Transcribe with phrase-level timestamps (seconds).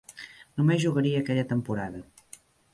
[0.61, 2.05] Només jugaria aquella temporada.